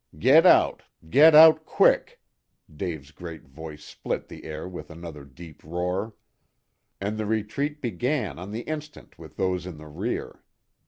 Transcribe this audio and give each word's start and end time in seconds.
"Get 0.17 0.47
out! 0.47 0.81
Get 1.11 1.35
out 1.35 1.63
quick!" 1.63 2.19
Dave's 2.75 3.11
great 3.11 3.43
voice 3.47 3.85
split 3.85 4.29
the 4.29 4.45
air 4.45 4.67
with 4.67 4.89
another 4.89 5.23
deep 5.23 5.63
roar. 5.63 6.15
And 6.99 7.19
the 7.19 7.27
retreat 7.27 7.81
began 7.83 8.39
on 8.39 8.49
the 8.51 8.61
instant 8.61 9.19
with 9.19 9.37
those 9.37 9.67
in 9.67 9.77
the 9.77 9.87
rear. 9.87 10.41